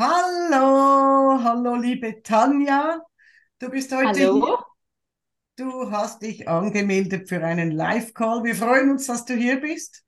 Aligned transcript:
Hallo, 0.00 1.42
hallo 1.42 1.74
liebe 1.74 2.22
Tanja. 2.22 3.00
Du 3.58 3.68
bist 3.68 3.92
heute 3.92 4.06
Hallo? 4.10 4.46
hier. 4.46 4.58
Du 5.56 5.90
hast 5.90 6.22
dich 6.22 6.48
angemeldet 6.48 7.28
für 7.28 7.44
einen 7.44 7.72
Live-Call. 7.72 8.44
Wir 8.44 8.54
freuen 8.54 8.92
uns, 8.92 9.08
dass 9.08 9.24
du 9.24 9.34
hier 9.34 9.60
bist. 9.60 10.04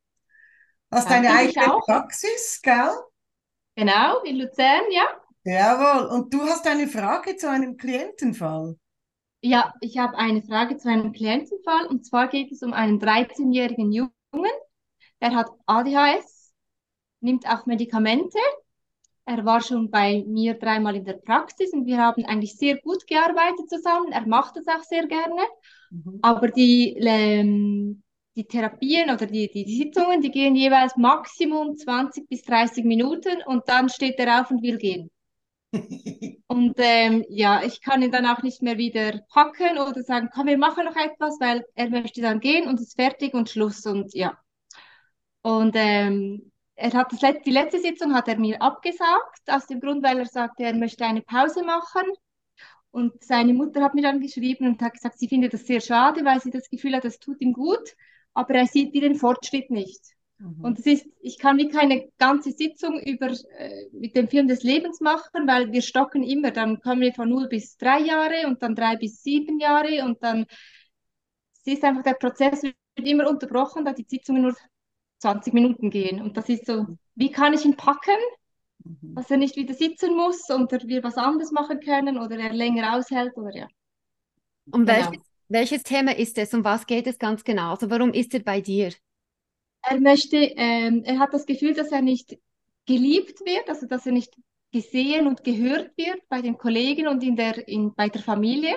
Hast 0.92 1.10
deine 1.10 1.32
eigene 1.32 1.74
auch. 1.74 1.84
Praxis, 1.84 2.60
gell? 2.62 2.92
Genau, 3.74 4.22
in 4.22 4.36
Luzern, 4.36 4.84
ja. 4.92 5.08
Jawohl. 5.42 6.06
Und 6.06 6.32
du 6.32 6.40
hast 6.42 6.68
eine 6.68 6.86
Frage 6.86 7.36
zu 7.36 7.50
einem 7.50 7.76
Klientenfall. 7.76 8.76
Ja, 9.42 9.74
ich 9.80 9.98
habe 9.98 10.16
eine 10.16 10.42
Frage 10.42 10.76
zu 10.76 10.88
einem 10.88 11.10
Klientenfall 11.10 11.86
und 11.86 12.06
zwar 12.06 12.28
geht 12.28 12.52
es 12.52 12.62
um 12.62 12.74
einen 12.74 13.00
13-jährigen 13.00 13.90
Jungen, 13.90 14.52
der 15.20 15.34
hat 15.34 15.50
ADHS, 15.66 16.52
nimmt 17.20 17.48
auch 17.48 17.66
Medikamente. 17.66 18.38
Er 19.30 19.44
war 19.44 19.60
schon 19.62 19.90
bei 19.90 20.24
mir 20.26 20.54
dreimal 20.54 20.96
in 20.96 21.04
der 21.04 21.14
Praxis 21.14 21.72
und 21.72 21.86
wir 21.86 21.98
haben 21.98 22.24
eigentlich 22.26 22.56
sehr 22.56 22.76
gut 22.80 23.06
gearbeitet 23.06 23.68
zusammen. 23.68 24.12
Er 24.12 24.26
macht 24.26 24.56
das 24.56 24.66
auch 24.66 24.82
sehr 24.82 25.06
gerne, 25.06 25.40
Mhm. 25.90 26.20
aber 26.22 26.48
die, 26.48 26.96
ähm, 26.98 28.02
die 28.36 28.44
Therapien 28.46 29.10
oder 29.10 29.26
die, 29.26 29.50
die 29.52 29.76
Sitzungen, 29.78 30.22
die 30.22 30.30
gehen 30.32 30.56
jeweils 30.56 30.96
Maximum 30.96 31.76
20 31.76 32.28
bis 32.28 32.42
30 32.42 32.84
Minuten 32.84 33.42
und 33.46 33.68
dann 33.68 33.88
steht 33.88 34.18
er 34.18 34.42
auf 34.42 34.50
und 34.50 34.62
will 34.62 34.78
gehen. 34.78 35.10
Und 36.48 36.74
ähm, 36.78 37.24
ja, 37.30 37.62
ich 37.62 37.80
kann 37.80 38.02
ihn 38.02 38.10
dann 38.10 38.26
auch 38.26 38.42
nicht 38.42 38.60
mehr 38.60 38.76
wieder 38.76 39.20
packen 39.32 39.78
oder 39.78 40.02
sagen, 40.02 40.28
komm, 40.34 40.48
wir 40.48 40.58
machen 40.58 40.84
noch 40.84 40.96
etwas, 40.96 41.38
weil 41.40 41.64
er 41.74 41.88
möchte 41.90 42.20
dann 42.20 42.40
gehen 42.40 42.68
und 42.68 42.80
ist 42.80 42.96
fertig 42.96 43.32
und 43.34 43.48
Schluss 43.48 43.86
und 43.86 44.12
ja. 44.14 44.38
Und 45.42 45.74
ähm, 45.76 46.49
er 46.80 46.92
hat 46.94 47.12
das 47.12 47.20
let 47.20 47.44
die 47.44 47.50
letzte 47.50 47.78
Sitzung 47.78 48.14
hat 48.14 48.28
er 48.28 48.38
mir 48.38 48.60
abgesagt, 48.60 49.42
aus 49.46 49.66
dem 49.66 49.80
Grund, 49.80 50.02
weil 50.02 50.18
er 50.18 50.26
sagte, 50.26 50.64
er 50.64 50.74
möchte 50.74 51.04
eine 51.04 51.22
Pause 51.22 51.62
machen. 51.62 52.02
Und 52.90 53.22
seine 53.22 53.54
Mutter 53.54 53.82
hat 53.82 53.94
mir 53.94 54.02
dann 54.02 54.20
geschrieben 54.20 54.66
und 54.66 54.82
hat 54.82 54.94
gesagt, 54.94 55.18
sie 55.18 55.28
findet 55.28 55.52
das 55.52 55.66
sehr 55.66 55.80
schade, 55.80 56.24
weil 56.24 56.40
sie 56.40 56.50
das 56.50 56.68
Gefühl 56.68 56.96
hat, 56.96 57.04
das 57.04 57.20
tut 57.20 57.40
ihm 57.40 57.52
gut, 57.52 57.94
aber 58.34 58.54
er 58.54 58.66
sieht 58.66 58.94
den 58.94 59.14
Fortschritt 59.14 59.70
nicht. 59.70 60.00
Mhm. 60.38 60.64
Und 60.64 60.78
es 60.78 60.86
ist, 60.86 61.06
ich 61.20 61.38
kann 61.38 61.58
wie 61.58 61.68
keine 61.68 62.08
ganze 62.18 62.50
Sitzung 62.50 62.98
über 63.00 63.28
äh, 63.28 63.88
mit 63.92 64.16
dem 64.16 64.28
Film 64.28 64.48
des 64.48 64.62
Lebens 64.62 65.00
machen, 65.00 65.46
weil 65.46 65.70
wir 65.70 65.82
stocken 65.82 66.22
immer. 66.22 66.50
Dann 66.50 66.80
kommen 66.80 67.02
wir 67.02 67.12
von 67.12 67.28
0 67.28 67.48
bis 67.48 67.76
3 67.76 68.00
Jahre 68.00 68.46
und 68.46 68.62
dann 68.62 68.74
3 68.74 68.96
bis 68.96 69.22
7 69.22 69.60
Jahre 69.60 70.04
und 70.04 70.22
dann 70.24 70.46
es 71.64 71.74
ist 71.74 71.84
einfach 71.84 72.02
der 72.02 72.14
Prozess 72.14 72.62
wird 72.62 72.74
immer 72.96 73.28
unterbrochen, 73.28 73.84
da 73.84 73.92
die 73.92 74.06
Sitzungen 74.08 74.42
nur 74.42 74.56
20 75.20 75.54
Minuten 75.54 75.90
gehen. 75.90 76.22
Und 76.22 76.36
das 76.36 76.48
ist 76.48 76.66
so, 76.66 76.86
wie 77.16 77.30
kann 77.32 77.54
ich 77.54 77.64
ihn 77.64 77.76
packen, 77.76 78.16
Mhm. 78.84 79.14
dass 79.14 79.30
er 79.30 79.36
nicht 79.36 79.56
wieder 79.56 79.74
sitzen 79.74 80.16
muss 80.16 80.48
oder 80.50 80.80
wir 80.86 81.02
was 81.04 81.16
anderes 81.16 81.52
machen 81.52 81.80
können 81.80 82.18
oder 82.18 82.38
er 82.38 82.52
länger 82.52 82.96
aushält 82.96 83.36
oder 83.36 83.54
ja, 83.56 83.68
Um 84.72 84.86
welches, 84.86 85.10
genau. 85.10 85.22
welches 85.48 85.82
Thema 85.82 86.16
ist 86.16 86.38
es? 86.38 86.54
Um 86.54 86.64
was 86.64 86.86
geht 86.86 87.06
es 87.06 87.18
ganz 87.18 87.44
genau? 87.44 87.70
Also 87.70 87.90
warum 87.90 88.12
ist 88.12 88.34
er 88.34 88.40
bei 88.40 88.60
dir? 88.60 88.92
Er 89.82 90.00
möchte, 90.00 90.36
ähm, 90.36 91.02
er 91.04 91.18
hat 91.18 91.32
das 91.32 91.46
Gefühl, 91.46 91.74
dass 91.74 91.92
er 91.92 92.02
nicht 92.02 92.38
geliebt 92.86 93.40
wird, 93.40 93.68
also 93.68 93.86
dass 93.86 94.06
er 94.06 94.12
nicht 94.12 94.34
gesehen 94.72 95.26
und 95.26 95.42
gehört 95.44 95.96
wird 95.96 96.20
bei 96.28 96.42
den 96.42 96.56
Kollegen 96.58 97.08
und 97.08 97.22
in 97.22 97.36
der, 97.36 97.66
in, 97.66 97.94
bei 97.94 98.08
der 98.08 98.22
Familie. 98.22 98.76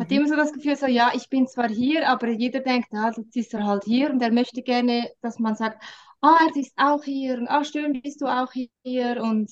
Hat 0.00 0.10
Mhm. 0.10 0.16
immer 0.16 0.28
so 0.28 0.36
das 0.36 0.52
Gefühl, 0.52 0.76
so, 0.76 0.86
ja, 0.86 1.12
ich 1.14 1.28
bin 1.28 1.46
zwar 1.46 1.68
hier, 1.68 2.08
aber 2.08 2.28
jeder 2.30 2.60
denkt, 2.60 2.88
ah, 2.94 3.12
jetzt 3.16 3.36
ist 3.36 3.54
er 3.54 3.64
halt 3.66 3.84
hier 3.84 4.10
und 4.10 4.22
er 4.22 4.32
möchte 4.32 4.62
gerne, 4.62 5.10
dass 5.22 5.38
man 5.38 5.56
sagt, 5.56 5.82
ah, 6.22 6.38
er 6.48 6.56
ist 6.60 6.72
auch 6.76 7.04
hier 7.04 7.38
und 7.38 7.48
ah, 7.48 7.64
schön, 7.64 8.00
bist 8.02 8.20
du 8.22 8.26
auch 8.26 8.52
hier 8.84 9.22
und 9.22 9.50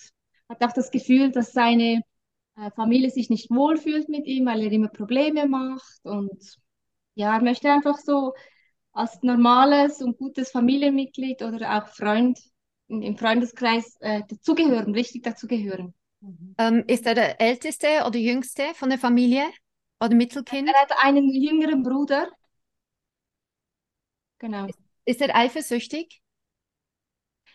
hat 0.48 0.64
auch 0.64 0.72
das 0.72 0.90
Gefühl, 0.90 1.30
dass 1.32 1.52
seine 1.52 2.02
äh, 2.56 2.70
Familie 2.76 3.10
sich 3.10 3.30
nicht 3.30 3.50
wohlfühlt 3.50 4.08
mit 4.08 4.26
ihm, 4.26 4.46
weil 4.46 4.62
er 4.62 4.72
immer 4.72 4.88
Probleme 4.88 5.46
macht 5.48 6.00
und 6.04 6.58
ja, 7.14 7.34
er 7.36 7.42
möchte 7.42 7.70
einfach 7.70 7.98
so 7.98 8.34
als 8.92 9.22
normales 9.22 10.02
und 10.02 10.18
gutes 10.18 10.50
Familienmitglied 10.50 11.42
oder 11.42 11.78
auch 11.78 11.88
Freund 11.88 12.38
im 12.88 13.16
Freundeskreis 13.18 13.96
äh, 14.00 14.22
dazugehören, 14.28 14.94
richtig 14.94 15.22
dazugehören. 15.24 15.94
Mhm. 16.20 16.56
Ähm, 16.58 16.84
ist 16.86 17.06
er 17.06 17.14
der 17.14 17.40
Älteste 17.40 17.86
oder 18.06 18.18
Jüngste 18.18 18.62
von 18.74 18.90
der 18.90 18.98
Familie 18.98 19.44
oder 20.00 20.14
Mittelkind? 20.14 20.68
Er 20.68 20.80
hat 20.80 20.92
einen 21.02 21.28
jüngeren 21.30 21.82
Bruder, 21.82 22.30
genau. 24.38 24.66
Ist 25.04 25.20
er 25.20 25.34
eifersüchtig? 25.34 26.20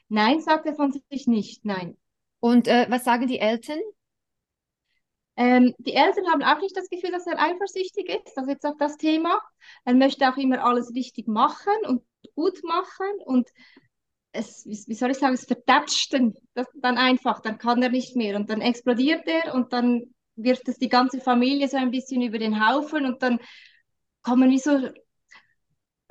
Nein, 0.09 0.41
sagt 0.41 0.65
er 0.65 0.75
von 0.75 0.91
sich 0.91 1.27
nicht, 1.27 1.65
nein. 1.65 1.97
Und 2.39 2.67
äh, 2.67 2.87
was 2.89 3.03
sagen 3.03 3.27
die 3.27 3.39
Eltern? 3.39 3.79
Ähm, 5.35 5.73
die 5.79 5.93
Eltern 5.93 6.27
haben 6.31 6.43
auch 6.43 6.59
nicht 6.61 6.77
das 6.77 6.89
Gefühl, 6.89 7.11
dass 7.11 7.25
er 7.25 7.39
eifersüchtig 7.39 8.09
ist. 8.09 8.33
Das 8.35 8.45
ist 8.45 8.49
jetzt 8.49 8.65
auch 8.65 8.77
das 8.77 8.97
Thema. 8.97 9.41
Er 9.85 9.95
möchte 9.95 10.29
auch 10.29 10.37
immer 10.37 10.63
alles 10.63 10.93
richtig 10.93 11.27
machen 11.27 11.73
und 11.87 12.03
gut 12.35 12.63
machen 12.63 13.07
und 13.25 13.49
es, 14.31 14.65
wie, 14.65 14.95
soll 14.95 15.11
ich 15.11 15.17
sagen, 15.17 15.35
es 15.35 15.45
das, 15.45 16.67
dann 16.81 16.97
einfach, 16.97 17.39
dann 17.41 17.57
kann 17.57 17.81
er 17.83 17.89
nicht 17.89 18.15
mehr 18.15 18.35
und 18.35 18.49
dann 18.49 18.61
explodiert 18.61 19.27
er 19.27 19.53
und 19.53 19.73
dann 19.73 20.13
wirft 20.35 20.67
es 20.69 20.77
die 20.79 20.89
ganze 20.89 21.19
Familie 21.21 21.67
so 21.67 21.77
ein 21.77 21.91
bisschen 21.91 22.21
über 22.21 22.39
den 22.39 22.67
Haufen 22.67 23.05
und 23.05 23.21
dann 23.23 23.39
kommen 24.23 24.49
wie 24.51 24.59
so, 24.59 24.89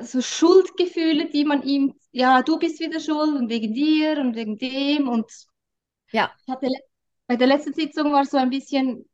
so 0.01 0.21
Schuldgefühle, 0.23 1.31
die 1.31 1.45
man 1.45 1.63
ihm, 1.63 1.95
ja, 2.13 2.43
du 2.43 2.59
bist 2.59 2.81
wieder 2.81 3.01
schuld 3.01 3.37
und 3.37 3.49
wegen 3.49 3.73
dir 3.75 4.19
und 4.19 4.35
wegen 4.37 4.59
dem 4.59 5.09
und 5.09 5.31
Ja, 6.13 6.33
hatte 6.49 6.69
bei 7.29 7.37
der 7.37 7.49
letzten 7.49 7.75
Sitzung 7.75 8.13
war 8.13 8.27
so 8.27 8.39
ein 8.39 8.51
bisschen 8.51 9.07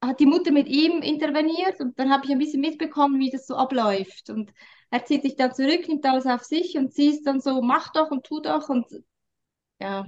hat 0.00 0.20
die 0.20 0.26
Mutter 0.26 0.52
mit 0.52 0.68
ihm 0.68 1.02
interveniert 1.02 1.80
und 1.80 1.98
dann 1.98 2.10
habe 2.12 2.24
ich 2.26 2.30
ein 2.32 2.38
bisschen 2.38 2.60
mitbekommen, 2.60 3.18
wie 3.20 3.30
das 3.30 3.46
so 3.46 3.56
abläuft. 3.56 4.28
Und 4.30 4.52
er 4.90 5.04
zieht 5.04 5.22
sich 5.22 5.36
dann 5.36 5.54
zurück, 5.54 5.88
nimmt 5.88 6.04
alles 6.06 6.26
auf 6.26 6.42
sich 6.44 6.76
und 6.76 6.92
sie 6.94 7.08
ist 7.08 7.24
dann 7.26 7.40
so, 7.40 7.62
mach 7.62 7.92
doch 7.92 8.10
und 8.10 8.24
tu 8.26 8.40
doch 8.40 8.68
und 8.68 8.86
ja. 9.80 10.06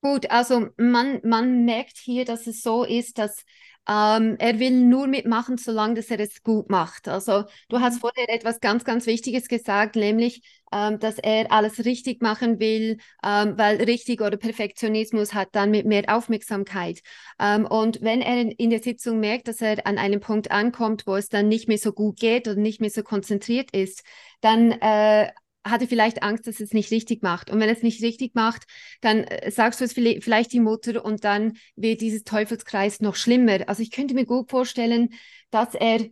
Gut. 0.00 0.30
Also 0.30 0.68
man, 0.76 1.20
man 1.24 1.64
merkt 1.64 1.96
hier, 1.98 2.24
dass 2.24 2.46
es 2.46 2.62
so 2.62 2.84
ist, 2.84 3.18
dass 3.18 3.44
ähm, 3.90 4.36
er 4.38 4.58
will 4.60 4.70
nur 4.72 5.06
mitmachen, 5.06 5.56
solange 5.56 5.94
dass 5.94 6.10
er 6.10 6.20
es 6.20 6.42
gut 6.42 6.68
macht. 6.68 7.08
Also 7.08 7.44
du 7.70 7.80
hast 7.80 7.96
Mhm. 7.96 8.00
vorher 8.00 8.28
etwas 8.28 8.60
ganz, 8.60 8.84
ganz 8.84 9.06
Wichtiges 9.06 9.48
gesagt, 9.48 9.96
nämlich, 9.96 10.42
ähm, 10.72 10.98
dass 10.98 11.18
er 11.18 11.50
alles 11.50 11.84
richtig 11.86 12.20
machen 12.20 12.60
will, 12.60 12.98
ähm, 13.24 13.54
weil 13.56 13.76
richtig 13.82 14.20
oder 14.20 14.36
Perfektionismus 14.36 15.32
hat 15.32 15.48
dann 15.52 15.70
mit 15.70 15.86
mehr 15.86 16.04
Aufmerksamkeit. 16.14 17.00
Ähm, 17.40 17.64
und 17.66 18.02
wenn 18.02 18.20
er 18.20 18.58
in, 18.58 18.68
der 18.70 18.82
Sitzung 18.82 19.20
merkt, 19.20 19.48
dass 19.48 19.62
er 19.62 19.86
an 19.86 19.96
einem 19.96 20.20
Punkt 20.20 20.50
ankommt, 20.50 21.06
wo 21.06 21.16
es 21.16 21.30
dann 21.30 21.48
nicht 21.48 21.66
mehr 21.68 21.78
so 21.78 21.92
gut 21.92 22.18
geht 22.20 22.46
oder 22.46 22.60
nicht 22.60 22.80
mehr 22.82 22.90
so 22.90 23.02
konzentriert 23.02 23.70
ist, 23.72 24.02
dann 24.42 24.72
äh, 24.72 25.30
hat 25.70 25.82
er 25.82 25.88
vielleicht 25.88 26.22
Angst, 26.22 26.46
dass 26.46 26.60
es 26.60 26.72
nicht 26.72 26.90
richtig 26.90 27.22
macht. 27.22 27.50
Und 27.50 27.60
wenn 27.60 27.68
es 27.68 27.82
nicht 27.82 28.02
richtig 28.02 28.34
macht, 28.34 28.64
dann 29.00 29.24
äh, 29.24 29.50
sagst 29.50 29.80
du 29.80 29.84
es 29.84 29.92
vielleicht, 29.92 30.52
die 30.52 30.60
Mutter 30.60 31.04
und 31.04 31.24
dann 31.24 31.54
wird 31.76 32.00
dieses 32.00 32.24
Teufelskreis 32.24 33.00
noch 33.00 33.16
schlimmer. 33.16 33.68
Also 33.68 33.82
ich 33.82 33.90
könnte 33.90 34.14
mir 34.14 34.26
gut 34.26 34.50
vorstellen, 34.50 35.10
dass 35.50 35.74
er 35.74 36.06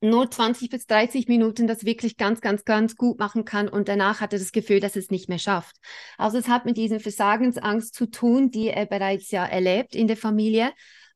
nur 0.00 0.30
20 0.30 0.68
bis 0.68 0.86
30 0.86 1.28
Minuten 1.28 1.66
das 1.66 1.84
wirklich 1.84 2.16
ganz, 2.16 2.40
ganz, 2.40 2.64
ganz 2.64 2.96
gut 2.96 3.18
machen 3.18 3.44
kann 3.44 3.68
und 3.68 3.88
danach 3.88 4.20
hat 4.20 4.32
er 4.32 4.38
das 4.38 4.52
Gefühl, 4.52 4.80
dass 4.80 4.96
es 4.96 5.10
nicht 5.10 5.28
mehr 5.28 5.38
schafft. 5.38 5.76
Also 6.18 6.38
es 6.38 6.48
hat 6.48 6.66
mit 6.66 6.76
dieser 6.76 7.00
Versagensangst 7.00 7.94
zu 7.94 8.06
tun, 8.06 8.50
die 8.50 8.68
er 8.68 8.86
bereits 8.86 9.30
ja 9.30 9.44
erlebt 9.44 9.94
in 9.94 10.06
der 10.06 10.16
Familie. 10.16 10.72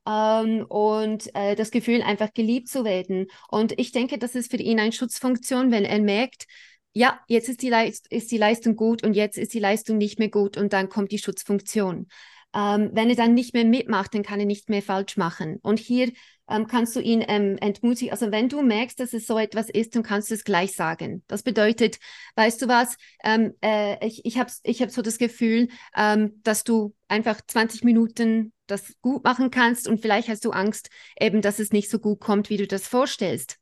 Ähm, 0.07 0.65
und 0.69 1.35
äh, 1.35 1.55
das 1.55 1.71
Gefühl, 1.71 2.03
einfach 2.03 2.33
geliebt 2.33 2.69
zu 2.69 2.85
werden. 2.85 3.27
Und 3.51 3.79
ich 3.79 3.93
denke, 3.93 4.19
das 4.19 4.35
ist 4.35 4.51
für 4.51 4.57
ihn 4.57 4.81
eine 4.81 4.93
Schutzfunktion, 4.93 5.71
wenn 5.71 5.85
er 5.85 6.01
merkt, 6.01 6.47
ja, 6.93 7.21
jetzt 7.29 7.49
ist 7.49 7.63
die, 7.63 7.69
Leist 7.69 8.07
ist 8.11 8.31
die 8.31 8.39
Leistung 8.39 8.77
gut 8.77 9.05
und 9.05 9.15
jetzt 9.15 9.39
ist 9.39 9.55
die 9.55 9.61
Leistung 9.61 9.99
nicht 9.99 10.19
mehr 10.19 10.31
gut 10.31 10.57
und 10.57 10.73
dann 10.73 10.89
kommt 10.89 11.13
die 11.13 11.19
Schutzfunktion. 11.19 12.09
Ähm, 12.55 12.91
wenn 12.95 13.11
er 13.11 13.17
dann 13.17 13.35
nicht 13.35 13.53
mehr 13.53 13.65
mitmacht, 13.65 14.15
dann 14.15 14.23
kann 14.23 14.41
er 14.41 14.47
nicht 14.47 14.71
mehr 14.71 14.83
falsch 14.83 15.17
machen. 15.19 15.59
Und 15.63 15.79
hier 15.79 16.11
ähm, 16.49 16.67
kannst 16.67 16.97
du 16.97 17.01
ihn 17.01 17.23
ähm, 17.29 17.59
entmutigen. 17.59 18.11
Also 18.11 18.33
wenn 18.33 18.49
du 18.49 18.63
merkst, 18.63 18.99
dass 18.99 19.13
es 19.13 19.27
so 19.27 19.39
etwas 19.39 19.69
ist, 19.69 19.95
dann 19.95 20.03
kannst 20.03 20.31
du 20.31 20.35
es 20.35 20.45
gleich 20.45 20.75
sagen. 20.75 21.23
Das 21.27 21.43
bedeutet, 21.43 21.99
weißt 22.37 22.63
du 22.63 22.69
was, 22.69 22.97
ähm, 23.23 23.55
äh, 23.63 24.05
ich, 24.07 24.25
ich 24.25 24.39
habe 24.39 24.51
ich 24.63 24.81
hab 24.81 24.91
so 24.91 25.03
das 25.03 25.19
Gefühl, 25.19 25.69
ähm, 25.95 26.41
dass 26.43 26.65
du 26.65 26.95
einfach 27.07 27.41
20 27.47 27.85
Minuten 27.85 28.53
das 28.67 28.95
gut 29.03 29.25
machen 29.25 29.51
kannst 29.51 29.87
und 29.87 30.01
vielleicht 30.01 30.29
hast 30.29 30.45
du 30.45 30.51
Angst, 30.51 30.89
eben, 31.21 31.43
dass 31.43 31.59
es 31.59 31.73
nicht 31.73 31.91
so 31.91 31.99
gut 31.99 32.21
kommt, 32.21 32.49
wie 32.51 32.57
du 32.57 32.67
das 32.67 32.89
vorstellst. 32.89 33.59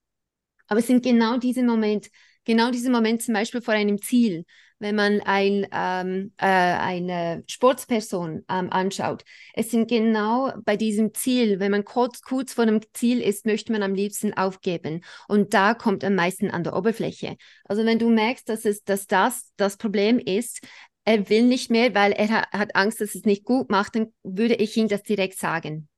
Aber 0.68 0.80
es 0.80 0.86
sind 0.86 1.04
genau 1.04 1.38
diese 1.38 1.62
Momente, 1.62 2.10
genau 2.46 2.70
diese 2.70 2.90
Momente 2.90 3.26
zum 3.26 3.34
Beispiel 3.34 3.60
vor 3.60 3.74
einem 3.74 4.00
Ziel, 4.00 4.46
wenn 4.78 4.94
man 4.94 5.20
ein, 5.20 5.66
ähm, 5.72 6.32
äh, 6.38 6.46
eine 6.46 7.44
Sportsperson 7.46 8.44
ähm, 8.48 8.70
anschaut. 8.70 9.24
Es 9.54 9.70
sind 9.70 9.88
genau 9.88 10.52
bei 10.64 10.76
diesem 10.76 11.12
Ziel, 11.12 11.60
wenn 11.60 11.70
man 11.70 11.84
kurz, 11.84 12.22
kurz 12.22 12.54
vor 12.54 12.64
dem 12.64 12.80
Ziel 12.94 13.20
ist, 13.20 13.46
möchte 13.46 13.72
man 13.72 13.82
am 13.82 13.94
liebsten 13.94 14.34
aufgeben. 14.34 15.02
Und 15.28 15.52
da 15.52 15.74
kommt 15.74 16.04
am 16.04 16.14
meisten 16.14 16.50
an 16.50 16.64
der 16.64 16.76
Oberfläche. 16.76 17.36
Also 17.64 17.84
wenn 17.84 17.98
du 17.98 18.08
merkst, 18.08 18.48
dass, 18.48 18.64
es, 18.64 18.82
dass 18.84 19.06
das 19.06 19.52
das 19.56 19.76
Problem 19.76 20.18
ist, 20.18 20.60
er 21.04 21.28
will 21.30 21.44
nicht 21.44 21.70
mehr, 21.70 21.94
weil 21.94 22.12
er 22.12 22.28
ha 22.28 22.50
hat 22.50 22.74
Angst, 22.74 23.00
dass 23.00 23.14
es 23.14 23.24
nicht 23.24 23.44
gut 23.44 23.70
macht, 23.70 23.94
dann 23.94 24.12
würde 24.22 24.54
ich 24.54 24.76
ihm 24.76 24.88
das 24.88 25.02
direkt 25.02 25.38
sagen. 25.38 25.88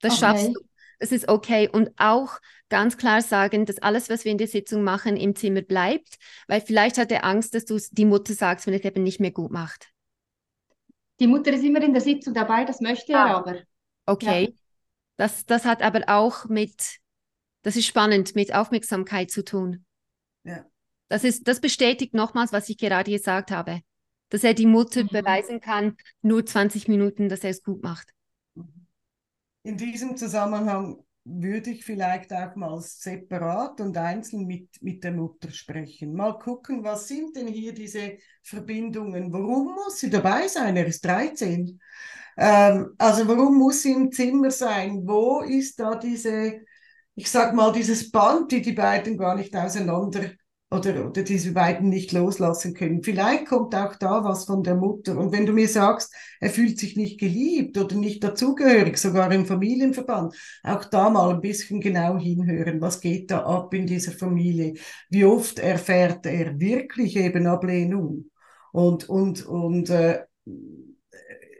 Das 0.00 0.14
okay. 0.14 0.20
schaffst 0.20 0.48
du. 0.48 0.60
Das 0.98 1.12
ist 1.12 1.28
okay. 1.28 1.68
Und 1.68 1.90
auch 1.96 2.38
ganz 2.68 2.96
klar 2.96 3.22
sagen, 3.22 3.66
dass 3.66 3.78
alles, 3.78 4.08
was 4.08 4.24
wir 4.24 4.32
in 4.32 4.38
der 4.38 4.48
Sitzung 4.48 4.82
machen, 4.82 5.16
im 5.16 5.36
Zimmer 5.36 5.62
bleibt, 5.62 6.16
weil 6.48 6.60
vielleicht 6.60 6.98
hat 6.98 7.12
er 7.12 7.24
Angst, 7.24 7.54
dass 7.54 7.64
du 7.64 7.78
die 7.90 8.04
Mutter 8.04 8.32
sagst, 8.34 8.66
wenn 8.66 8.74
es 8.74 8.84
eben 8.84 9.02
nicht 9.02 9.20
mehr 9.20 9.30
gut 9.30 9.50
macht. 9.50 9.90
Die 11.20 11.26
Mutter 11.26 11.52
ist 11.52 11.64
immer 11.64 11.82
in 11.82 11.92
der 11.92 12.02
Sitzung 12.02 12.34
dabei, 12.34 12.64
das 12.64 12.80
möchte 12.80 13.12
er 13.12 13.26
ah. 13.26 13.36
aber. 13.38 13.58
Okay. 14.06 14.44
Ja. 14.44 14.52
Das, 15.16 15.46
das 15.46 15.64
hat 15.64 15.82
aber 15.82 16.02
auch 16.08 16.46
mit, 16.46 16.98
das 17.62 17.76
ist 17.76 17.86
spannend, 17.86 18.34
mit 18.34 18.54
Aufmerksamkeit 18.54 19.30
zu 19.30 19.44
tun. 19.44 19.84
Ja. 20.44 20.66
Das, 21.08 21.24
ist, 21.24 21.48
das 21.48 21.60
bestätigt 21.60 22.12
nochmals, 22.12 22.52
was 22.52 22.68
ich 22.68 22.76
gerade 22.76 23.10
gesagt 23.10 23.50
habe. 23.50 23.80
Dass 24.28 24.44
er 24.44 24.54
die 24.54 24.66
Mutter 24.66 25.04
mhm. 25.04 25.08
beweisen 25.08 25.60
kann, 25.60 25.96
nur 26.20 26.44
20 26.44 26.88
Minuten, 26.88 27.28
dass 27.28 27.44
er 27.44 27.50
es 27.50 27.62
gut 27.62 27.82
macht. 27.82 28.12
In 29.66 29.76
diesem 29.76 30.16
Zusammenhang 30.16 30.96
würde 31.24 31.70
ich 31.70 31.84
vielleicht 31.84 32.32
auch 32.32 32.54
mal 32.54 32.80
separat 32.80 33.80
und 33.80 33.98
einzeln 33.98 34.46
mit, 34.46 34.68
mit 34.80 35.02
der 35.02 35.10
Mutter 35.10 35.50
sprechen. 35.50 36.14
Mal 36.14 36.38
gucken, 36.38 36.84
was 36.84 37.08
sind 37.08 37.34
denn 37.34 37.48
hier 37.48 37.74
diese 37.74 38.16
Verbindungen? 38.44 39.32
Warum 39.32 39.74
muss 39.74 39.98
sie 39.98 40.08
dabei 40.08 40.46
sein? 40.46 40.76
Er 40.76 40.86
ist 40.86 41.04
13. 41.04 41.80
Ähm, 42.36 42.94
also 42.96 43.26
warum 43.26 43.58
muss 43.58 43.82
sie 43.82 43.90
im 43.90 44.12
Zimmer 44.12 44.52
sein? 44.52 45.02
Wo 45.04 45.40
ist 45.40 45.80
da 45.80 45.96
diese, 45.96 46.60
ich 47.16 47.28
sag 47.28 47.52
mal, 47.52 47.72
dieses 47.72 48.12
Band, 48.12 48.52
die 48.52 48.62
die 48.62 48.70
beiden 48.70 49.18
gar 49.18 49.34
nicht 49.34 49.56
auseinander 49.56 50.30
oder, 50.70 51.06
oder 51.06 51.22
diese 51.22 51.52
beiden 51.52 51.88
nicht 51.88 52.12
loslassen 52.12 52.74
können. 52.74 53.02
Vielleicht 53.02 53.46
kommt 53.46 53.74
auch 53.74 53.94
da 53.96 54.24
was 54.24 54.46
von 54.46 54.62
der 54.64 54.74
Mutter. 54.74 55.16
Und 55.16 55.32
wenn 55.32 55.46
du 55.46 55.52
mir 55.52 55.68
sagst, 55.68 56.12
er 56.40 56.50
fühlt 56.50 56.78
sich 56.78 56.96
nicht 56.96 57.20
geliebt 57.20 57.78
oder 57.78 57.94
nicht 57.94 58.24
dazugehörig, 58.24 58.98
sogar 58.98 59.30
im 59.32 59.46
Familienverband, 59.46 60.34
auch 60.64 60.84
da 60.84 61.08
mal 61.08 61.34
ein 61.34 61.40
bisschen 61.40 61.80
genau 61.80 62.18
hinhören, 62.18 62.80
was 62.80 63.00
geht 63.00 63.30
da 63.30 63.44
ab 63.44 63.72
in 63.74 63.86
dieser 63.86 64.12
Familie? 64.12 64.74
Wie 65.08 65.24
oft 65.24 65.58
erfährt 65.60 66.26
er 66.26 66.58
wirklich 66.58 67.16
eben 67.16 67.46
Ablehnung? 67.46 68.30
Und, 68.72 69.08
und, 69.08 69.46
und 69.46 69.88
äh, 69.90 70.24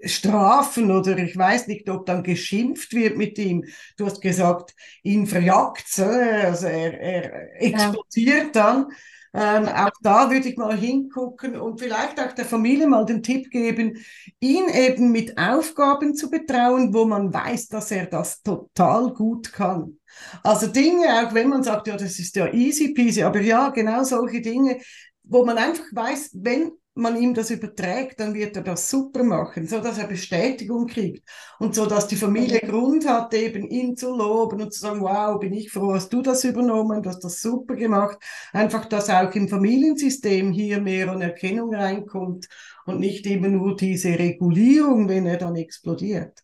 Strafen 0.05 0.91
oder 0.91 1.17
ich 1.19 1.37
weiß 1.37 1.67
nicht, 1.69 1.88
ob 1.88 2.06
dann 2.06 2.23
geschimpft 2.23 2.93
wird 2.93 3.17
mit 3.17 3.38
ihm. 3.38 3.64
Du 3.97 4.06
hast 4.06 4.20
gesagt, 4.20 4.75
ihn 5.03 5.26
verjagt, 5.26 5.87
also 5.99 6.67
er, 6.67 7.00
er 7.00 7.62
explodiert 7.62 8.55
ja. 8.55 8.62
dann. 8.62 8.87
Ähm, 9.35 9.69
auch 9.69 9.91
da 10.00 10.31
würde 10.31 10.49
ich 10.49 10.56
mal 10.56 10.75
hingucken 10.75 11.61
und 11.61 11.79
vielleicht 11.79 12.19
auch 12.19 12.32
der 12.32 12.47
Familie 12.47 12.87
mal 12.87 13.05
den 13.05 13.23
Tipp 13.23 13.50
geben, 13.50 13.99
ihn 14.41 14.67
eben 14.70 15.12
mit 15.12 15.37
Aufgaben 15.37 16.14
zu 16.14 16.31
betrauen, 16.31 16.94
wo 16.94 17.05
man 17.05 17.35
weiß, 17.35 17.69
dass 17.69 17.91
er 17.91 18.06
das 18.06 18.41
total 18.43 19.12
gut 19.12 19.53
kann. 19.53 19.99
Also 20.43 20.69
Dinge, 20.69 21.06
auch 21.20 21.35
wenn 21.35 21.50
man 21.50 21.62
sagt, 21.62 21.87
ja, 21.87 21.99
das 21.99 22.19
ist 22.19 22.35
ja 22.35 22.50
easy 22.50 22.94
peasy, 22.94 23.25
aber 23.25 23.43
ja, 23.43 23.69
genau 23.69 24.05
solche 24.05 24.41
Dinge, 24.41 24.81
wo 25.23 25.44
man 25.44 25.58
einfach 25.58 25.85
weiß, 25.93 26.31
wenn 26.32 26.73
man 26.96 27.20
ihm 27.20 27.34
das 27.34 27.50
überträgt, 27.50 28.20
dann 28.20 28.34
wird 28.34 28.56
er 28.56 28.62
das 28.62 28.88
super 28.88 29.22
machen, 29.22 29.66
so 29.66 29.81
dass 29.81 29.98
er 29.98 30.06
Bestätigung 30.06 30.87
kriegt 30.87 31.28
und 31.58 31.75
so 31.75 31.87
dass 31.87 32.08
die 32.08 32.16
Familie 32.16 32.60
Grund 32.60 33.06
hat, 33.08 33.34
eben 33.34 33.69
ihn 33.69 33.96
zu 33.96 34.14
loben 34.14 34.62
und 34.62 34.72
zu 34.72 34.81
sagen, 34.81 35.00
wow, 35.02 35.38
bin 35.38 35.52
ich 35.52 35.70
froh, 35.70 35.94
hast 35.94 36.12
du 36.12 36.22
das 36.22 36.44
übernommen, 36.44 37.02
du 37.02 37.10
hast 37.10 37.22
das 37.22 37.40
super 37.40 37.76
gemacht. 37.76 38.19
Einfach, 38.52 38.87
dass 38.87 39.10
auch 39.10 39.34
im 39.34 39.48
Familiensystem 39.48 40.52
hier 40.52 40.81
mehr 40.81 41.10
Anerkennung 41.10 41.75
reinkommt 41.75 42.48
und 42.87 43.00
nicht 43.00 43.26
eben 43.26 43.52
nur 43.52 43.76
diese 43.76 44.19
Regulierung, 44.19 45.08
wenn 45.08 45.26
er 45.26 45.37
dann 45.37 45.56
explodiert. 45.56 46.43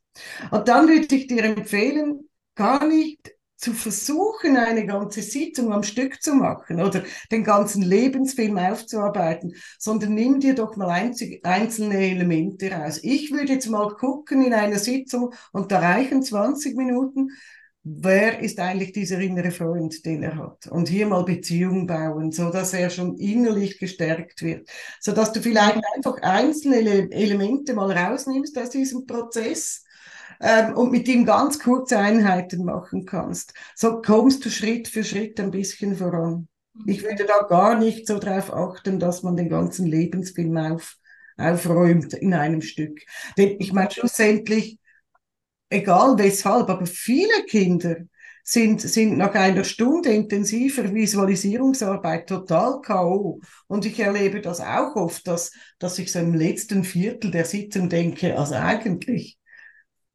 Und 0.51 0.69
dann 0.69 0.89
würde 0.89 1.15
ich 1.17 1.27
dir 1.27 1.45
empfehlen, 1.45 2.29
gar 2.55 2.87
nicht 2.87 3.33
zu 3.63 3.73
versuchen, 3.73 4.57
eine 4.57 4.85
ganze 4.87 5.23
Sitzung 5.23 5.73
am 5.73 5.85
Stück 5.85 6.21
zu 6.21 6.35
machen 6.35 6.83
oder 6.83 7.05
den 7.31 7.45
ganzen 7.45 7.83
Lebensfilm 7.83 8.59
aufzuarbeiten, 8.59 9.55
sondern 9.79 10.15
nimm 10.15 10.41
dir 10.41 10.57
doch 10.57 10.77
mal 10.77 10.91
einzelne 10.91 11.97
Elemente 11.97 12.73
raus. 12.73 12.99
Ich 13.03 13.31
würde 13.31 13.53
jetzt 13.53 13.69
mal 13.69 13.95
gucken 13.95 14.45
in 14.45 14.53
einer 14.53 14.81
Sitzung 14.81 15.33
und 15.53 15.71
da 15.71 15.79
reichen 15.79 16.25
20 16.25 16.77
Minuten, 16.77 17.31
wer 17.85 18.41
ist 18.41 18.59
eigentlich 18.59 18.93
dieser 18.93 19.21
innere 19.21 19.53
Freund, 19.53 20.05
den 20.07 20.25
er 20.25 20.37
hat? 20.37 20.67
Und 20.67 20.89
hier 20.89 21.07
mal 21.07 21.25
Beziehungen 21.25 21.87
bauen, 21.87 22.33
so 22.33 22.51
dass 22.51 22.73
er 22.75 22.91
schon 22.91 23.17
innerlich 23.17 23.79
gestärkt 23.79 24.43
wird, 24.43 24.69
so 25.01 25.13
dass 25.13 25.33
du 25.33 25.41
vielleicht 25.41 25.81
einfach 25.95 26.21
einzelne 26.23 27.11
Elemente 27.13 27.75
mal 27.75 27.93
rausnimmst 27.93 28.59
aus 28.59 28.71
diesem 28.71 29.07
Prozess 29.07 29.82
ähm, 30.43 30.75
und 30.77 30.91
mit 30.91 31.09
ihm 31.09 31.25
ganz 31.25 31.59
kurze 31.59 31.99
Einheiten 31.99 32.65
machen 32.65 33.07
kannst. 33.07 33.55
So 33.77 34.03
kommst 34.03 34.45
du 34.45 34.51
Schritt 34.51 34.89
für 34.89 35.05
Schritt 35.05 35.39
ein 35.41 35.53
bisschen 35.53 35.97
voran. 35.97 36.49
Ich 36.87 37.03
würde 37.03 37.25
da 37.25 37.47
gar 37.47 37.79
nicht 37.79 38.07
so 38.07 38.19
darauf 38.19 38.53
achten, 38.53 38.99
dass 38.99 39.23
man 39.23 39.37
den 39.37 39.49
ganzen 39.49 39.87
Lebensfilm 39.87 40.57
auf, 40.57 40.97
aufräumt 41.37 42.15
in 42.15 42.35
einem 42.35 42.61
Stück. 42.61 43.01
Denn 43.39 43.57
ich 43.61 43.73
meine, 43.73 43.91
schlussendlich, 43.91 44.79
egal 45.71 46.19
weshalb, 46.19 46.69
aber 46.69 46.87
viele 46.87 47.45
Kinder 47.47 47.97
sind, 48.43 48.81
sind 48.81 49.17
nach 49.19 49.35
einer 49.35 49.63
Stunde 49.63 50.13
intensiver 50.13 50.93
Visualisierungsarbeit 50.93 52.29
total 52.29 52.81
K.O. 52.81 53.41
Und 53.69 53.87
ich 53.87 54.01
erlebe 54.01 54.41
das 54.41 54.61
auch 54.61 54.97
oft, 54.97 55.27
dass, 55.29 55.53
dass 55.79 55.99
ich 56.01 56.11
so 56.11 56.19
im 56.19 56.35
letzten 56.35 56.83
Viertel 56.83 57.31
der 57.31 57.45
Sitzung 57.45 57.89
denke, 57.89 58.37
also 58.37 58.57
eigentlich 58.57 59.39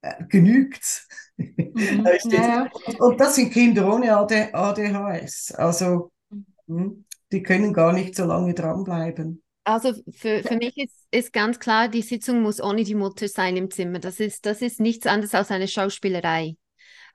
äh, 0.07 0.23
genügt. 0.27 1.07
Mhm. 1.37 2.07
ja. 2.31 2.69
Und 2.99 3.19
das 3.19 3.35
sind 3.35 3.51
Kinder 3.51 3.93
ohne 3.93 4.15
AD, 4.15 4.53
ADHS. 4.53 5.51
Also 5.51 6.11
hm, 6.67 7.05
die 7.31 7.43
können 7.43 7.73
gar 7.73 7.93
nicht 7.93 8.15
so 8.15 8.25
lange 8.25 8.53
dranbleiben. 8.53 9.43
Also 9.63 9.93
für, 10.11 10.43
für 10.43 10.55
mich 10.55 10.77
ist, 10.77 10.95
ist 11.11 11.33
ganz 11.33 11.59
klar, 11.59 11.89
die 11.89 12.01
Sitzung 12.01 12.41
muss 12.41 12.61
ohne 12.61 12.85
die 12.85 12.95
Mutter 12.95 13.27
sein 13.27 13.57
im 13.57 13.69
Zimmer. 13.69 13.99
Das 13.99 14.19
ist, 14.21 14.45
das 14.45 14.61
ist 14.61 14.79
nichts 14.79 15.05
anderes 15.07 15.35
als 15.35 15.51
eine 15.51 15.67
Schauspielerei. 15.67 16.55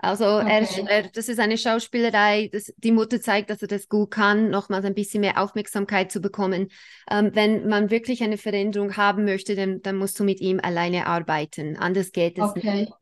Also 0.02 0.38
okay. 0.38 0.66
er, 0.78 0.88
er, 0.88 1.02
das 1.10 1.28
ist 1.28 1.38
eine 1.38 1.56
Schauspielerei, 1.56 2.50
das, 2.52 2.72
die 2.76 2.90
Mutter 2.90 3.20
zeigt, 3.20 3.50
dass 3.50 3.62
er 3.62 3.68
das 3.68 3.88
gut 3.88 4.10
kann, 4.10 4.50
nochmals 4.50 4.84
ein 4.84 4.94
bisschen 4.94 5.20
mehr 5.20 5.40
Aufmerksamkeit 5.40 6.10
zu 6.10 6.20
bekommen. 6.20 6.70
Ähm, 7.08 7.30
wenn 7.34 7.68
man 7.68 7.90
wirklich 7.90 8.20
eine 8.24 8.36
Veränderung 8.36 8.96
haben 8.96 9.24
möchte, 9.24 9.54
dann, 9.54 9.80
dann 9.80 9.96
musst 9.96 10.18
du 10.18 10.24
mit 10.24 10.40
ihm 10.40 10.58
alleine 10.60 11.06
arbeiten. 11.06 11.76
Anders 11.76 12.10
geht 12.10 12.36
es 12.36 12.44
okay. 12.44 12.80
nicht. 12.80 12.92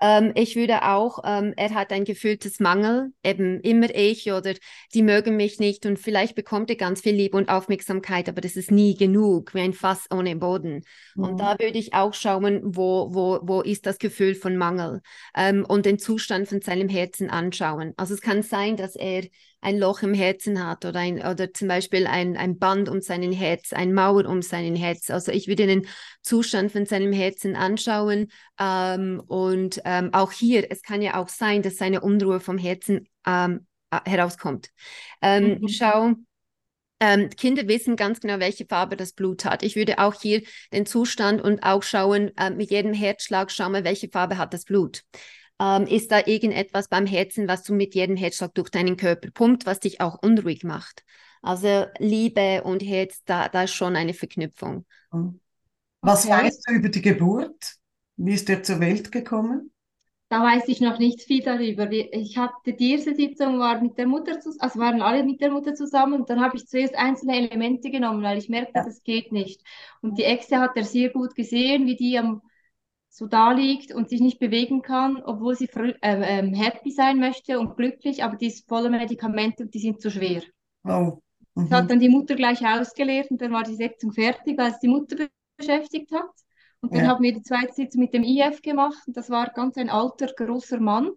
Ähm, 0.00 0.32
ich 0.34 0.56
würde 0.56 0.82
auch, 0.82 1.20
ähm, 1.24 1.54
er 1.56 1.70
hat 1.70 1.92
ein 1.92 2.04
gefühltes 2.04 2.58
Mangel, 2.60 3.12
eben 3.22 3.60
immer 3.60 3.94
ich 3.94 4.30
oder 4.32 4.54
die 4.92 5.02
mögen 5.02 5.36
mich 5.36 5.58
nicht 5.60 5.86
und 5.86 5.98
vielleicht 5.98 6.34
bekommt 6.34 6.68
er 6.70 6.76
ganz 6.76 7.00
viel 7.00 7.14
Liebe 7.14 7.36
und 7.36 7.48
Aufmerksamkeit, 7.48 8.28
aber 8.28 8.40
das 8.40 8.56
ist 8.56 8.70
nie 8.70 8.96
genug, 8.96 9.54
wie 9.54 9.60
ein 9.60 9.72
Fass 9.72 10.06
ohne 10.12 10.36
Boden. 10.36 10.82
Mhm. 11.14 11.24
Und 11.24 11.40
da 11.40 11.58
würde 11.58 11.78
ich 11.78 11.94
auch 11.94 12.12
schauen, 12.12 12.60
wo, 12.64 13.14
wo, 13.14 13.40
wo 13.42 13.60
ist 13.60 13.86
das 13.86 13.98
Gefühl 13.98 14.34
von 14.34 14.56
Mangel 14.56 15.00
ähm, 15.36 15.64
und 15.64 15.86
den 15.86 15.98
Zustand 15.98 16.48
von 16.48 16.60
seinem 16.60 16.88
Herzen 16.88 17.30
anschauen. 17.30 17.94
Also 17.96 18.14
es 18.14 18.20
kann 18.20 18.42
sein, 18.42 18.76
dass 18.76 18.96
er 18.96 19.22
ein 19.64 19.78
Loch 19.78 20.02
im 20.02 20.12
Herzen 20.12 20.64
hat 20.64 20.84
oder, 20.84 21.00
ein, 21.00 21.24
oder 21.24 21.52
zum 21.52 21.68
Beispiel 21.68 22.06
ein, 22.06 22.36
ein 22.36 22.58
Band 22.58 22.88
um 22.90 23.00
seinen 23.00 23.32
Herz, 23.32 23.72
ein 23.72 23.94
Mauer 23.94 24.26
um 24.26 24.42
seinen 24.42 24.76
Herz. 24.76 25.08
Also 25.08 25.32
ich 25.32 25.48
würde 25.48 25.66
den 25.66 25.86
Zustand 26.22 26.70
von 26.70 26.84
seinem 26.84 27.12
Herzen 27.12 27.56
anschauen 27.56 28.28
ähm, 28.60 29.22
und 29.26 29.83
ähm, 29.84 30.12
auch 30.12 30.32
hier, 30.32 30.70
es 30.70 30.82
kann 30.82 31.02
ja 31.02 31.16
auch 31.16 31.28
sein, 31.28 31.62
dass 31.62 31.76
seine 31.76 32.00
Unruhe 32.00 32.40
vom 32.40 32.58
Herzen 32.58 33.08
ähm, 33.26 33.66
herauskommt. 34.04 34.70
Ähm, 35.22 35.58
mhm. 35.60 35.68
Schau, 35.68 36.12
ähm, 37.00 37.30
Kinder 37.30 37.68
wissen 37.68 37.96
ganz 37.96 38.20
genau, 38.20 38.40
welche 38.40 38.66
Farbe 38.66 38.96
das 38.96 39.12
Blut 39.12 39.44
hat. 39.44 39.62
Ich 39.62 39.76
würde 39.76 39.98
auch 39.98 40.20
hier 40.20 40.42
den 40.72 40.86
Zustand 40.86 41.42
und 41.42 41.62
auch 41.62 41.82
schauen, 41.82 42.32
äh, 42.36 42.50
mit 42.50 42.70
jedem 42.70 42.94
Herzschlag 42.94 43.50
schauen 43.50 43.72
wir, 43.72 43.84
welche 43.84 44.08
Farbe 44.08 44.38
hat 44.38 44.54
das 44.54 44.64
Blut 44.64 45.04
ähm, 45.60 45.86
ist 45.86 46.10
da 46.10 46.26
irgendetwas 46.26 46.88
beim 46.88 47.06
Herzen, 47.06 47.48
was 47.48 47.62
du 47.62 47.74
mit 47.74 47.94
jedem 47.94 48.16
Herzschlag 48.16 48.54
durch 48.54 48.70
deinen 48.70 48.96
Körper 48.96 49.30
pumpt, 49.30 49.66
was 49.66 49.80
dich 49.80 50.00
auch 50.00 50.20
unruhig 50.22 50.64
macht. 50.64 51.04
Also 51.42 51.86
Liebe 51.98 52.62
und 52.64 52.82
Herz, 52.82 53.22
da, 53.24 53.48
da 53.48 53.64
ist 53.64 53.74
schon 53.74 53.96
eine 53.96 54.14
Verknüpfung. 54.14 54.86
Was 56.00 56.26
okay. 56.26 56.44
weißt 56.44 56.64
du 56.66 56.74
über 56.74 56.88
die 56.88 57.02
Geburt? 57.02 57.76
Wie 58.16 58.34
ist 58.34 58.48
er 58.48 58.62
zur 58.62 58.80
Welt 58.80 59.12
gekommen? 59.12 59.72
Da 60.34 60.42
weiß 60.42 60.66
ich 60.66 60.80
noch 60.80 60.98
nicht 60.98 61.22
viel 61.22 61.44
darüber. 61.44 61.88
Ich 61.92 62.36
hatte 62.36 62.72
diese 62.72 63.14
Sitzung 63.14 63.60
war 63.60 63.80
mit 63.80 63.96
der 63.96 64.08
Mutter, 64.08 64.36
also 64.58 64.80
waren 64.80 65.00
alle 65.00 65.22
mit 65.22 65.40
der 65.40 65.52
Mutter 65.52 65.74
zusammen 65.74 66.14
und 66.14 66.28
dann 66.28 66.40
habe 66.40 66.56
ich 66.56 66.66
zuerst 66.66 66.96
einzelne 66.96 67.36
Elemente 67.36 67.88
genommen, 67.88 68.20
weil 68.24 68.38
ich 68.38 68.48
merkte, 68.48 68.80
ja. 68.80 68.84
das 68.84 69.04
geht 69.04 69.30
nicht. 69.30 69.62
Und 70.02 70.18
die 70.18 70.24
Echse 70.24 70.58
hat 70.58 70.72
er 70.74 70.82
sehr 70.82 71.10
gut 71.10 71.36
gesehen, 71.36 71.86
wie 71.86 71.94
die 71.94 72.18
am 72.18 72.42
so 73.08 73.28
da 73.28 73.52
liegt 73.52 73.94
und 73.94 74.08
sich 74.08 74.20
nicht 74.20 74.40
bewegen 74.40 74.82
kann, 74.82 75.22
obwohl 75.24 75.54
sie 75.54 75.70
äh, 75.72 75.92
äh, 76.00 76.56
happy 76.56 76.90
sein 76.90 77.20
möchte 77.20 77.60
und 77.60 77.76
glücklich, 77.76 78.24
aber 78.24 78.34
die 78.34 78.48
ist 78.48 78.68
voller 78.68 78.90
Medikamente 78.90 79.62
und 79.62 79.72
die 79.72 79.78
sind 79.78 80.00
zu 80.00 80.10
schwer. 80.10 80.42
Oh. 80.82 81.20
Das 81.54 81.70
hat 81.70 81.92
dann 81.92 82.00
die 82.00 82.08
Mutter 82.08 82.34
gleich 82.34 82.66
ausgeleert 82.66 83.30
und 83.30 83.40
dann 83.40 83.52
war 83.52 83.62
die 83.62 83.76
Sitzung 83.76 84.10
fertig, 84.10 84.58
als 84.58 84.80
die 84.80 84.88
Mutter 84.88 85.28
beschäftigt 85.56 86.10
hat. 86.10 86.43
Und 86.84 86.94
dann 86.96 87.06
Ja. 87.06 87.08
haben 87.08 87.22
wir 87.22 87.32
die 87.34 87.42
zweite 87.42 87.72
Sitzung 87.74 88.02
mit 88.02 88.14
dem 88.14 88.22
IF 88.24 88.62
gemacht 88.62 89.02
das 89.08 89.30
war 89.30 89.48
ganz 89.52 89.76
ein 89.78 89.90
alter, 89.90 90.26
großer 90.28 90.80
Mann. 90.80 91.10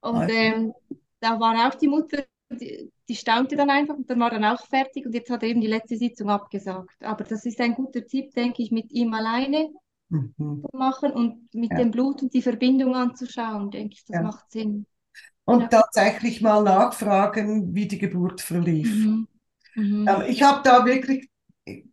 Und 0.00 0.28
Also. 0.28 0.30
ähm, 0.30 0.72
da 1.20 1.38
war 1.40 1.68
auch 1.68 1.74
die 1.74 1.88
Mutter, 1.88 2.24
die, 2.50 2.90
die 3.08 3.16
staunte 3.16 3.56
dann 3.56 3.70
einfach 3.70 3.96
und 3.96 4.08
dann 4.10 4.20
war 4.20 4.30
dann 4.30 4.44
auch 4.44 4.66
fertig 4.66 5.06
und 5.06 5.14
jetzt 5.14 5.30
hat 5.30 5.42
er 5.42 5.50
eben 5.50 5.60
die 5.60 5.66
letzte 5.66 5.96
Sitzung 5.96 6.30
abgesagt. 6.30 7.02
Aber 7.04 7.24
das 7.24 7.44
ist 7.44 7.60
ein 7.60 7.74
guter 7.74 8.06
Tipp, 8.06 8.32
denke 8.34 8.62
ich, 8.62 8.70
mit 8.70 8.90
ihm 8.92 9.12
alleine 9.14 9.70
Mhm. 10.10 10.68
zu 10.72 10.76
machen 10.76 11.12
und 11.12 11.54
mit 11.54 11.76
Ja. 11.76 11.78
dem 11.78 11.90
Blut 11.90 12.22
und 12.22 12.34
die 12.34 12.42
Verbindung 12.42 12.94
anzuschauen, 12.94 13.70
denke 13.70 13.94
ich, 13.94 14.04
das 14.04 14.18
Ja. 14.18 14.20
macht 14.20 14.50
Sinn. 14.50 14.86
Und 15.44 15.70
Ja. 15.70 15.70
tatsächlich 15.70 16.40
mal 16.42 16.62
nachfragen, 16.62 17.74
wie 17.74 17.88
die 17.88 17.98
Geburt 17.98 18.40
verlief. 18.40 19.10
Mhm. 19.10 19.26
Mhm. 19.76 20.06
Ähm, 20.06 20.22
ich 20.28 20.42
habe 20.42 20.62
da 20.64 20.86
wirklich 20.86 21.29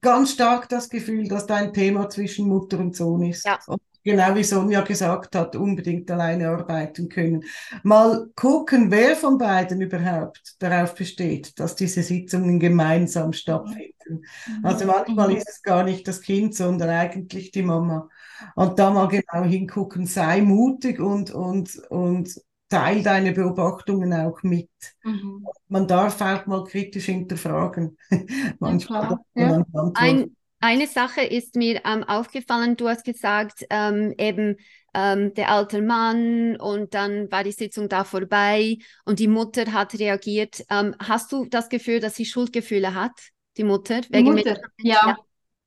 ganz 0.01 0.31
stark 0.31 0.69
das 0.69 0.89
Gefühl, 0.89 1.27
dass 1.27 1.45
da 1.47 1.55
ein 1.55 1.73
Thema 1.73 2.09
zwischen 2.09 2.47
Mutter 2.47 2.79
und 2.79 2.95
Sohn 2.95 3.23
ist. 3.23 3.45
Ja. 3.45 3.59
Und 3.65 3.81
genau 4.03 4.35
wie 4.35 4.43
Sonja 4.43 4.81
gesagt 4.81 5.35
hat, 5.35 5.55
unbedingt 5.55 6.09
alleine 6.11 6.49
arbeiten 6.49 7.09
können. 7.09 7.43
Mal 7.83 8.29
gucken, 8.35 8.89
wer 8.91 9.15
von 9.15 9.37
beiden 9.37 9.81
überhaupt 9.81 10.55
darauf 10.59 10.95
besteht, 10.95 11.59
dass 11.59 11.75
diese 11.75 12.03
Sitzungen 12.03 12.59
gemeinsam 12.59 13.33
stattfinden. 13.33 14.25
Also 14.63 14.85
manchmal 14.85 15.29
Mhm. 15.29 15.35
ist 15.35 15.49
es 15.49 15.61
gar 15.61 15.83
nicht 15.83 16.07
das 16.07 16.21
Kind, 16.21 16.55
sondern 16.55 16.89
eigentlich 16.89 17.51
die 17.51 17.63
Mama. 17.63 18.09
Und 18.55 18.79
da 18.79 18.91
mal 18.91 19.07
genau 19.07 19.43
hingucken, 19.43 20.05
sei 20.05 20.41
mutig 20.41 20.99
und, 20.99 21.31
und, 21.31 21.75
und 21.89 22.39
teil 22.69 23.03
deine 23.03 23.31
Beobachtungen 23.31 24.13
auch 24.13 24.43
mit. 24.43 24.69
Mhm. 25.03 25.45
Man 25.69 25.87
darf 25.87 26.21
auch 26.21 26.45
mal 26.45 26.63
kritisch 26.63 27.05
hinterfragen. 27.05 27.97
Manchmal 28.59 29.09
man 29.09 29.19
ja. 29.35 29.45
eine 29.47 29.55
Antwort. 29.57 29.97
Ein, 29.97 30.35
eine 30.59 30.87
Sache 30.87 31.21
ist 31.21 31.55
mir 31.55 31.81
ähm, 31.85 32.03
aufgefallen, 32.03 32.75
du 32.75 32.89
hast 32.89 33.05
gesagt, 33.05 33.65
ähm, 33.69 34.13
eben 34.17 34.57
ähm, 34.93 35.33
der 35.35 35.51
alte 35.51 35.81
Mann 35.81 36.55
und 36.57 36.93
dann 36.93 37.31
war 37.31 37.43
die 37.43 37.51
Sitzung 37.51 37.87
da 37.87 38.03
vorbei 38.03 38.77
und 39.05 39.19
die 39.19 39.27
Mutter 39.27 39.71
hat 39.71 39.97
reagiert. 39.99 40.63
Ähm, 40.69 40.95
hast 40.99 41.31
du 41.31 41.45
das 41.45 41.69
Gefühl, 41.69 41.99
dass 41.99 42.15
sie 42.15 42.25
Schuldgefühle 42.25 42.95
hat, 42.95 43.11
die 43.57 43.63
Mutter? 43.63 44.01
Die 44.01 44.13
Wegen 44.13 44.33
Mutter, 44.33 44.57
ja, 44.79 45.15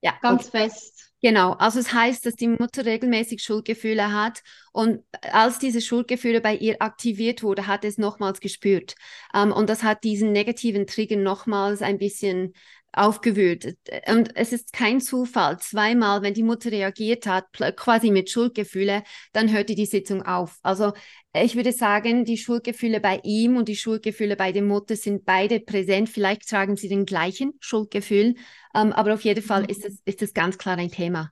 Ja, 0.03 0.15
ganz 0.21 0.49
okay. 0.49 0.65
fest. 0.65 1.10
Genau, 1.23 1.53
also 1.53 1.79
es 1.81 1.93
heißt, 1.93 2.25
dass 2.25 2.35
die 2.35 2.49
Mutter 2.49 2.87
regelmäßig 2.87 3.43
Schuldgefühle 3.43 4.11
hat 4.13 4.43
und 4.73 5.05
als 5.33 5.59
diese 5.59 5.83
Schuldgefühle 5.83 6.41
bei 6.41 6.55
ihr 6.57 6.81
aktiviert 6.81 7.43
wurde, 7.43 7.67
hat 7.67 7.85
es 7.85 7.99
nochmals 7.99 8.41
gespürt. 8.41 8.95
Ähm, 9.35 9.53
und 9.53 9.69
das 9.69 9.83
hat 9.83 10.03
diesen 10.03 10.33
negativen 10.33 10.87
Trigger 10.87 11.17
nochmals 11.17 11.83
ein 11.83 11.99
bisschen 11.99 12.55
aufgewühlt. 12.93 13.77
Und 14.09 14.37
es 14.37 14.53
ist 14.53 14.73
kein 14.73 15.01
Zufall. 15.01 15.59
Zweimal, 15.59 16.23
wenn 16.23 16.35
die 16.35 16.43
Mutter 16.43 16.71
reagiert 16.71 17.27
hat, 17.27 17.47
quasi 17.77 18.11
mit 18.11 18.31
Schuldgefühle, 18.31 19.03
dann 19.33 19.53
hörte 19.53 19.75
die 19.75 19.87
Sitzung 19.87 20.23
auf. 20.23 20.59
Also 20.63 20.93
ich 21.33 21.55
würde 21.57 21.73
sagen, 21.73 22.25
die 22.25 22.37
Schuldgefühle 22.37 23.01
bei 23.01 23.21
ihm 23.23 23.57
und 23.57 23.69
die 23.69 23.77
Schuldgefühle 23.77 24.37
bei 24.37 24.53
der 24.53 24.63
Mutter 24.63 24.97
sind 24.97 25.25
beide 25.25 25.61
präsent. 25.61 26.09
Vielleicht 26.09 26.49
tragen 26.49 26.77
sie 26.77 26.89
den 26.89 27.07
gleichen 27.07 27.53
Schuldgefühl, 27.61 28.35
ähm, 28.75 28.93
aber 28.93 29.15
auf 29.15 29.23
jeden 29.23 29.43
Fall 29.43 29.71
ist 29.71 29.85
es, 29.85 30.01
ist 30.05 30.23
es 30.23 30.35
ganz 30.35 30.59
klar 30.59 30.77
ein 30.77 30.91
Thema. 30.91 31.31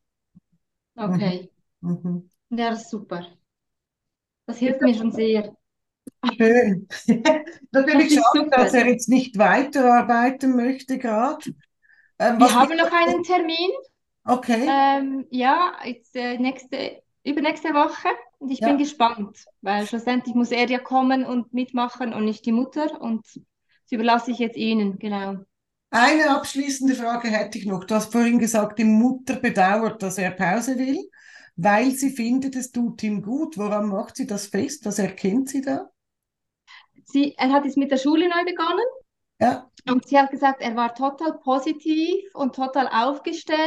Okay. 0.96 1.50
Mhm. 1.80 2.28
Ja, 2.50 2.70
das 2.70 2.82
ist 2.82 2.90
super. 2.90 3.26
Das 4.46 4.58
hilft 4.58 4.80
mir 4.80 4.94
schon 4.94 5.12
sehr. 5.12 5.56
Schön. 6.24 6.88
Natürlich 7.72 8.14
Das 8.14 8.14
schade, 8.14 8.50
dass 8.54 8.74
er 8.74 8.86
jetzt 8.88 9.08
nicht 9.08 9.38
weiterarbeiten 9.38 10.54
möchte 10.56 10.98
gerade. 10.98 11.44
Ähm, 12.18 12.38
Wir 12.38 12.54
haben 12.54 12.76
noch 12.76 12.90
einen 12.92 13.22
Termin, 13.22 13.70
Okay. 14.26 14.66
ähm, 14.66 15.26
ja, 15.30 15.72
jetzt 15.84 16.14
äh, 16.16 16.38
nächste, 16.38 17.02
übernächste 17.24 17.70
Woche. 17.70 18.08
Und 18.38 18.50
ich 18.50 18.62
Ja. 18.62 18.64
bin 18.64 18.78
gespannt, 18.78 19.46
weil 19.62 19.86
schlussendlich 19.86 20.34
muss 20.34 20.50
er 20.52 20.68
ja 20.68 20.78
kommen 20.78 21.24
und 21.24 21.52
mitmachen 21.54 22.12
und 22.14 22.24
nicht 22.24 22.46
die 22.46 22.52
Mutter. 22.52 23.00
Und 23.00 23.26
das 23.26 23.92
überlasse 23.92 24.30
ich 24.30 24.38
jetzt 24.38 24.56
Ihnen, 24.56 24.98
genau. 24.98 25.38
Eine 25.90 26.30
abschließende 26.30 26.94
Frage 26.94 27.28
hätte 27.28 27.58
ich 27.58 27.66
noch. 27.66 27.84
Du 27.84 27.94
hast 27.94 28.10
vorhin 28.12 28.38
gesagt, 28.38 28.78
die 28.78 28.84
Mutter 28.84 29.36
bedauert, 29.36 30.02
dass 30.02 30.16
er 30.18 30.30
Pause 30.30 30.78
will, 30.78 30.98
weil 31.56 31.90
sie 31.92 32.10
findet, 32.10 32.56
es 32.56 32.70
tut 32.72 33.02
ihm 33.02 33.22
gut. 33.22 33.56
Woran 33.58 33.88
macht 33.88 34.16
sie 34.16 34.26
das 34.26 34.46
fest? 34.46 34.84
Was 34.86 34.98
erkennt 34.98 35.48
sie 35.50 35.60
da? 35.62 35.90
Sie, 37.08 37.34
er 37.36 37.50
hat 37.52 37.64
jetzt 37.64 37.76
mit 37.76 37.90
der 37.90 37.98
Schule 37.98 38.28
neu 38.28 38.44
begonnen. 38.44 38.84
Ja. 39.40 39.70
Und 39.88 40.06
sie 40.06 40.18
hat 40.18 40.30
gesagt, 40.30 40.60
er 40.60 40.76
war 40.76 40.94
total 40.94 41.38
positiv 41.38 42.34
und 42.34 42.54
total 42.54 42.88
aufgestellt 42.88 43.58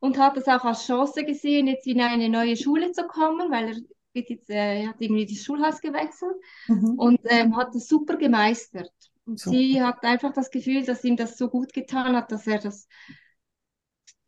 und 0.00 0.18
hat 0.18 0.36
das 0.36 0.46
auch 0.48 0.64
als 0.64 0.86
Chance 0.86 1.24
gesehen, 1.24 1.66
jetzt 1.66 1.86
in 1.86 2.00
eine 2.00 2.28
neue 2.28 2.56
Schule 2.56 2.92
zu 2.92 3.06
kommen, 3.06 3.50
weil 3.50 3.68
er 3.70 3.76
wird 4.14 4.30
jetzt, 4.30 4.50
äh, 4.50 4.86
hat 4.86 4.96
irgendwie 5.00 5.26
das 5.26 5.44
Schulhaus 5.44 5.80
gewechselt 5.80 6.36
Mhm. 6.68 6.98
und 6.98 7.20
ähm, 7.24 7.56
hat 7.56 7.74
das 7.74 7.88
super 7.88 8.16
gemeistert. 8.16 8.92
Und 9.26 9.38
Super. 9.38 9.56
sie 9.56 9.82
hat 9.82 10.04
einfach 10.04 10.32
das 10.32 10.50
Gefühl, 10.50 10.84
dass 10.84 11.04
ihm 11.04 11.16
das 11.16 11.38
so 11.38 11.48
gut 11.48 11.72
getan 11.72 12.16
hat, 12.16 12.30
dass 12.32 12.46
er 12.46 12.58
das, 12.58 12.86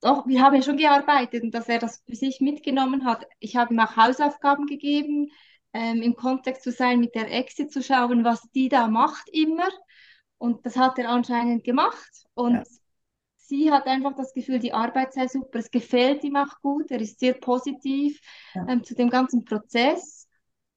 doch, 0.01 0.27
wir 0.27 0.43
haben 0.43 0.55
ja 0.55 0.63
schon 0.63 0.77
gearbeitet 0.77 1.43
und 1.43 1.53
dass 1.55 1.69
er 1.69 1.79
das 1.79 2.03
für 2.07 2.15
sich 2.15 2.41
mitgenommen 2.41 3.05
hat. 3.05 3.27
Ich 3.41 3.57
habe 3.57 3.73
ihm 3.73 3.81
auch 3.81 3.97
Hausaufgaben 3.97 4.67
gegeben, 4.67 5.31
ähm, 5.75 6.03
im 6.03 6.17
Kontext 6.17 6.65
zu 6.65 6.73
sein, 6.73 7.01
mit 7.01 7.17
der 7.17 7.33
Exe 7.33 7.69
zu 7.69 7.83
schauen, 7.83 8.25
was 8.25 8.43
die 8.55 8.71
da 8.71 8.89
macht 8.89 9.29
immer. 9.33 9.69
Und 10.39 10.67
das 10.67 10.77
hat 10.77 10.99
er 10.99 11.11
anscheinend 11.11 11.65
gemacht. 11.65 12.11
Und 12.35 12.55
Ja. 12.55 12.65
sie 13.37 13.71
hat 13.73 13.87
einfach 13.87 14.15
das 14.17 14.35
Gefühl, 14.35 14.59
die 14.61 14.73
Arbeit 14.73 15.15
sei 15.15 15.29
super. 15.29 15.59
Es 15.61 15.71
gefällt 15.71 16.25
ihm 16.25 16.37
auch 16.37 16.61
gut. 16.63 16.91
Er 16.91 17.01
ist 17.01 17.21
sehr 17.21 17.35
positiv 17.35 18.21
Ja. 18.55 18.69
ähm, 18.69 18.85
zu 18.85 18.95
dem 18.95 19.11
ganzen 19.11 19.45
Prozess. 19.45 20.29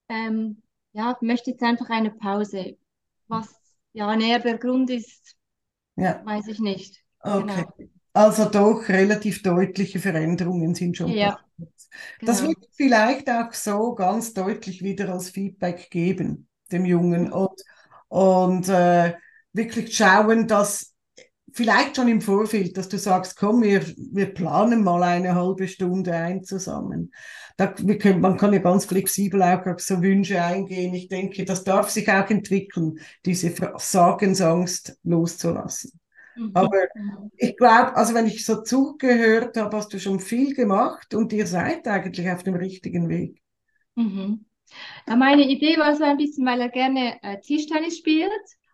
Ähm, 0.10 0.64
ja, 0.94 1.18
möchte 1.22 1.52
jetzt 1.52 1.64
einfach 1.64 1.90
eine 1.90 2.12
Pause. 2.12 2.78
Was 3.28 3.56
ja 3.94 4.16
näher 4.16 4.40
der 4.40 4.58
Grund 4.60 4.90
ist, 4.90 5.36
Ja, 5.96 6.24
weiß 6.24 6.48
ich 6.48 6.60
nicht. 6.60 7.04
okay. 7.26 7.66
Genau. 7.66 7.74
Also 8.18 8.46
doch 8.46 8.90
relativ 8.90 9.44
deutliche 9.44 10.00
Veränderungen 10.00 10.74
sind 10.74 10.98
schon 10.98 11.10
Ja, 11.10 11.38
passiert. 11.60 11.90
Das 12.26 12.42
genau. 12.42 12.54
ich 12.60 12.70
vielleicht 12.76 13.30
auch 13.30 13.54
so 13.54 13.94
ganz 13.94 14.34
deutlich 14.34 14.82
wieder 14.82 15.10
als 15.14 15.30
Feedback 15.30 15.92
geben, 15.92 16.48
dem 16.72 16.86
Jungen. 16.86 17.32
Und, 17.32 17.62
und 18.08 18.70
äh, 18.70 19.14
wirklich 19.54 19.96
schauen, 19.96 20.48
dass 20.48 20.96
vielleicht 21.54 21.96
schon 21.96 22.08
im 22.08 22.22
Vorfeld, 22.22 22.76
dass 22.76 22.90
du 22.90 22.98
sagst, 22.98 23.38
komm, 23.38 23.62
wir, 23.62 23.86
wir 23.86 24.34
planen 24.34 24.84
mal 24.84 25.04
eine 25.04 25.36
halbe 25.36 25.68
Stunde 25.68 26.12
ein 26.14 26.44
zusammen. 26.44 27.12
Da, 27.56 27.76
wir 27.78 28.00
können, 28.00 28.20
man 28.20 28.38
kann 28.38 28.52
ja 28.52 28.60
ganz 28.60 28.86
flexibel 28.86 29.44
auch 29.44 29.64
auf 29.68 29.80
so 29.80 30.02
Wünsche 30.02 30.42
eingehen. 30.42 30.96
Ich 30.96 31.08
denke, 31.08 31.46
das 31.46 31.64
darf 31.64 31.92
sich 31.92 32.10
auch 32.10 32.28
entwickeln, 32.32 32.98
diese 33.26 33.52
Versagensangst 33.52 34.98
loszulassen. 35.04 36.00
Mhm. 36.38 36.54
Aber 36.54 36.78
Mhm. 36.96 37.32
ich 37.38 37.58
glaube, 37.58 37.96
also 37.96 38.14
wenn 38.16 38.28
ich 38.28 38.46
so 38.46 38.64
zugehört 38.64 39.58
habe, 39.58 39.78
hast 39.78 39.94
du 39.94 40.00
schon 40.00 40.20
viel 40.20 40.56
gemacht 40.56 41.14
und 41.16 41.34
ihr 41.34 41.48
seid 41.48 41.88
eigentlich 41.88 42.30
auf 42.32 42.44
dem 42.44 42.56
richtigen 42.56 43.10
Weg. 43.10 43.42
Mhm. 43.96 44.46
Ja, 45.08 45.16
meine 45.16 45.44
Idee 45.50 45.78
war 45.78 45.96
so 45.96 46.04
ein 46.04 46.18
bisschen, 46.18 46.46
weil 46.46 46.62
er 46.62 46.70
gerne 46.70 47.22
äh, 47.24 47.40
Tischtennis 47.42 47.98
spielt, 48.00 48.32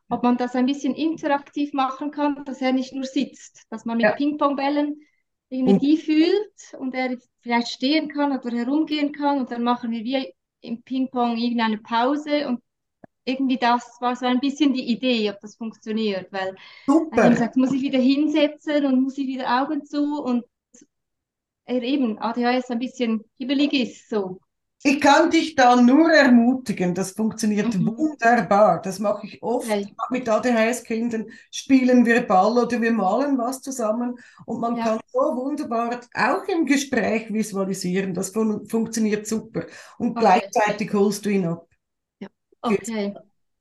ob 0.09 0.23
man 0.23 0.37
das 0.37 0.55
ein 0.55 0.65
bisschen 0.67 0.95
interaktiv 0.95 1.73
machen 1.73 2.11
kann, 2.11 2.45
dass 2.45 2.61
er 2.61 2.73
nicht 2.73 2.93
nur 2.93 3.05
sitzt, 3.05 3.65
dass 3.71 3.85
man 3.85 3.97
mit 3.97 4.15
Ja. 4.15 4.15
Ping-Pong-Bällen 4.15 5.01
irgendwie 5.49 5.77
Mhm. 5.77 5.79
die 5.79 5.97
fühlt 5.97 6.53
und 6.79 6.95
er 6.95 7.17
vielleicht 7.41 7.69
stehen 7.69 8.09
kann 8.09 8.37
oder 8.37 8.51
herumgehen 8.57 9.13
kann 9.13 9.39
und 9.39 9.51
dann 9.51 9.63
machen 9.63 9.91
wir 9.91 10.03
wie 10.03 10.33
im 10.61 10.83
Ping-Pong 10.83 11.37
irgendeine 11.37 11.79
Pause 11.79 12.47
und 12.47 12.61
irgendwie 13.25 13.57
das 13.57 13.97
war 14.01 14.15
so 14.15 14.25
ein 14.25 14.39
bisschen 14.39 14.73
die 14.73 14.91
Idee, 14.91 15.29
ob 15.31 15.39
das 15.41 15.55
funktioniert, 15.55 16.31
weil 16.31 16.55
er 17.11 17.29
Super. 17.29 17.29
gesagt, 17.29 17.57
muss 17.57 17.71
ich 17.73 17.81
wieder 17.81 17.99
hinsetzen 17.99 18.85
und 18.85 19.01
muss 19.03 19.17
ich 19.17 19.27
wieder 19.27 19.61
Augen 19.63 19.85
zu 19.85 20.21
und 20.23 20.45
er 21.65 21.81
eben 21.83 22.17
ADHS 22.19 22.71
ein 22.71 22.79
bisschen 22.79 23.25
hibbelig 23.37 23.73
ist, 23.73 24.07
so. 24.09 24.39
Ich 24.85 24.99
kann 24.99 25.29
dich 25.31 25.55
da 25.55 25.75
nur 25.81 26.11
ermutigen, 26.11 26.93
das 26.93 27.11
funktioniert 27.11 27.73
Mhm. 27.77 27.85
wunderbar. 27.85 28.81
Das 28.81 28.99
mache 28.99 29.25
ich 29.27 29.41
oft. 29.41 29.87
Auch 29.97 30.09
Mit 30.09 30.27
ADHS-Kindern 30.27 31.27
spielen 31.51 32.05
wir 32.05 32.27
Ball 32.27 32.57
oder 32.57 32.81
wir 32.81 32.91
malen 32.91 33.37
was 33.37 33.61
zusammen 33.61 34.17
und 34.45 34.59
man 34.59 34.77
Ja. 34.77 34.83
kann 34.83 34.99
so 35.07 35.19
wunderbar 35.19 36.01
auch 36.13 36.43
im 36.49 36.65
Gespräch 36.65 37.31
visualisieren. 37.33 38.13
Das 38.13 38.31
fun 38.31 38.65
funktioniert 38.67 39.25
super. 39.25 39.65
Und 39.97 40.17
Okay. 40.17 40.19
gleichzeitig 40.19 40.91
holst 40.93 41.25
du 41.25 41.29
ihn 41.29 41.45
ab. 41.45 41.65
Okay. 42.63 43.13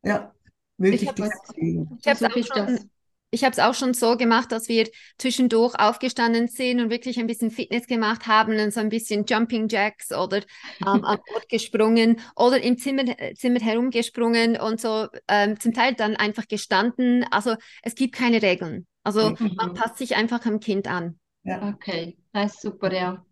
Ja, 0.04 0.32
würde 0.78 0.96
Ich 0.96 1.06
habe 1.08 1.22
es 1.22 2.22
auch 2.22 2.56
schon 2.56 2.66
das. 2.66 2.86
Ich 3.34 3.44
habe 3.44 3.52
es 3.52 3.58
auch 3.58 3.72
schon 3.72 3.94
so 3.94 4.18
gemacht, 4.18 4.52
dass 4.52 4.68
wir 4.68 4.90
zwischendurch 5.16 5.74
aufgestanden 5.78 6.48
sind 6.48 6.80
und 6.80 6.90
wirklich 6.90 7.18
ein 7.18 7.26
bisschen 7.26 7.50
Fitness 7.50 7.86
gemacht 7.86 8.26
haben 8.26 8.58
und 8.60 8.74
so 8.74 8.80
ein 8.80 8.90
bisschen 8.90 9.24
Jumping 9.24 9.68
Jacks 9.68 10.12
oder 10.12 10.42
ähm, 10.82 11.02
am 11.02 11.18
Ort 11.34 11.48
gesprungen 11.48 12.20
oder 12.36 12.60
im 12.60 12.76
Zimmer, 12.76 13.04
Zimmer 13.34 13.60
herumgesprungen 13.60 14.60
und 14.60 14.82
so 14.82 15.08
ähm, 15.28 15.58
zum 15.58 15.72
Teil 15.72 15.94
dann 15.94 16.14
einfach 16.14 16.46
gestanden. 16.46 17.24
Also 17.30 17.56
es 17.82 17.94
gibt 17.94 18.14
keine 18.14 18.42
Regeln. 18.42 18.86
Also 19.02 19.30
mhm. 19.30 19.54
man 19.56 19.72
passt 19.72 19.96
sich 19.96 20.14
einfach 20.14 20.44
am 20.44 20.60
Kind 20.60 20.86
an. 20.86 21.18
Ja. 21.42 21.70
Okay, 21.70 22.18
das 22.34 22.52
ist 22.52 22.60
super, 22.60 22.92
ja. 22.92 23.24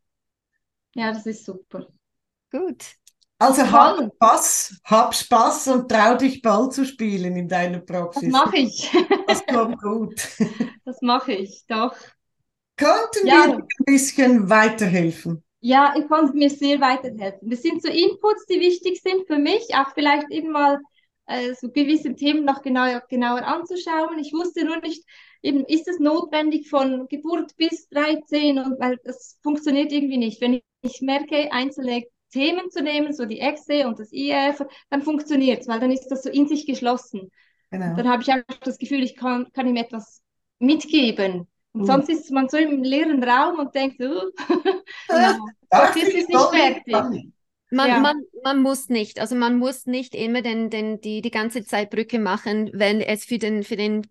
Ja, 0.94 1.12
das 1.12 1.26
ist 1.26 1.44
super. 1.44 1.86
Gut. 2.50 2.94
Also 3.40 3.62
hab 3.72 3.96
Spaß, 3.96 4.80
hab 4.84 5.14
Spaß 5.14 5.68
und 5.68 5.90
trau 5.90 6.14
dich 6.14 6.42
Ball 6.42 6.70
zu 6.70 6.84
spielen 6.84 7.36
in 7.36 7.48
deiner 7.48 7.78
Praxis. 7.78 8.30
Das 8.30 8.32
mache 8.32 8.58
ich. 8.58 8.92
Das 9.26 9.46
kommt 9.46 9.80
gut. 9.80 10.20
Das 10.84 11.00
mache 11.02 11.32
ich, 11.32 11.64
doch. 11.68 11.94
Könnten 12.76 13.26
ja. 13.26 13.46
wir 13.46 13.56
ein 13.56 13.66
bisschen 13.86 14.50
weiterhelfen? 14.50 15.42
Ja, 15.60 15.94
ich 15.96 16.06
konnte 16.08 16.36
mir 16.36 16.50
sehr 16.50 16.80
weiterhelfen. 16.80 17.48
Das 17.48 17.62
sind 17.62 17.80
so 17.80 17.88
Inputs, 17.88 18.44
die 18.46 18.60
wichtig 18.60 19.00
sind 19.00 19.26
für 19.26 19.38
mich, 19.38 19.68
auch 19.74 19.92
vielleicht 19.94 20.30
eben 20.30 20.50
mal 20.50 20.78
äh, 21.26 21.54
so 21.54 21.70
gewisse 21.70 22.14
Themen 22.14 22.44
noch 22.44 22.60
genauer, 22.60 23.02
genauer 23.08 23.42
anzuschauen. 23.44 24.18
Ich 24.18 24.32
wusste 24.32 24.64
nur 24.64 24.80
nicht, 24.80 25.04
eben 25.42 25.64
ist 25.64 25.88
es 25.88 25.98
notwendig 25.98 26.68
von 26.68 27.06
Geburt 27.08 27.56
bis 27.56 27.88
13 27.88 28.58
und 28.58 28.80
weil 28.80 28.98
das 29.04 29.38
funktioniert 29.42 29.92
irgendwie 29.92 30.18
nicht. 30.18 30.40
Wenn 30.40 30.54
ich, 30.54 30.62
ich 30.82 31.00
merke, 31.00 31.52
einzelne 31.52 32.04
Themen 32.30 32.70
zu 32.70 32.82
nehmen, 32.82 33.12
so 33.12 33.26
die 33.26 33.40
Exe 33.40 33.86
und 33.86 33.98
das 33.98 34.12
IF, 34.12 34.64
dann 34.88 35.02
funktioniert 35.02 35.62
es, 35.62 35.68
weil 35.68 35.80
dann 35.80 35.90
ist 35.90 36.08
das 36.08 36.22
so 36.22 36.30
in 36.30 36.48
sich 36.48 36.66
geschlossen. 36.66 37.30
Genau. 37.70 37.94
Dann 37.96 38.08
habe 38.08 38.22
ich 38.22 38.30
einfach 38.30 38.58
das 38.62 38.78
Gefühl, 38.78 39.02
ich 39.02 39.16
kann, 39.16 39.52
kann 39.52 39.66
ihm 39.66 39.76
etwas 39.76 40.22
mitgeben. 40.58 41.46
Und 41.72 41.82
uh. 41.82 41.84
sonst 41.84 42.08
ist 42.08 42.30
man 42.30 42.48
so 42.48 42.56
im 42.56 42.82
leeren 42.82 43.22
Raum 43.22 43.58
und 43.58 43.74
denkt, 43.74 44.00
uh, 44.00 44.30
ja, 45.08 45.38
das 45.68 45.96
ist 45.96 46.28
nicht 46.28 46.40
fertig. 46.50 47.32
Man, 47.72 47.88
ja. 47.88 48.00
man, 48.00 48.24
man 48.42 48.62
muss 48.62 48.88
nicht, 48.88 49.20
also 49.20 49.36
man 49.36 49.56
muss 49.56 49.86
nicht 49.86 50.14
immer 50.16 50.42
den, 50.42 50.70
den, 50.70 51.00
die, 51.00 51.22
die 51.22 51.30
ganze 51.30 51.64
Zeit 51.64 51.90
Brücke 51.90 52.18
machen, 52.18 52.68
wenn 52.72 53.00
es 53.00 53.24
für 53.24 53.38
den, 53.38 53.62
für 53.62 53.76
den 53.76 54.08